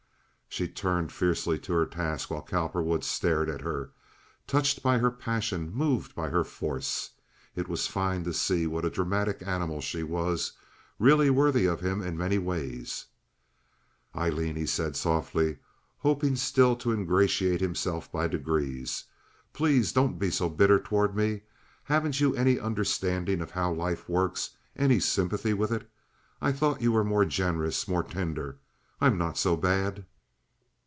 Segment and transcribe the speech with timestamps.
[0.53, 3.91] She turned fiercely to her task while Cowperwood stared at her,
[4.45, 7.11] touched by her passion, moved by her force.
[7.55, 12.17] It was fine to see what a dramatic animal she was—really worthy of him in
[12.17, 13.05] many ways.
[14.13, 15.59] "Aileen," he said, softly,
[15.99, 19.05] hoping still to ingratiate himself by degrees,
[19.53, 21.43] "please don't be so bitter toward me.
[21.85, 25.89] Haven't you any understanding of how life works—any sympathy with it?
[26.41, 28.57] I thought you were more generous, more tender.
[28.99, 30.05] I'm not so bad."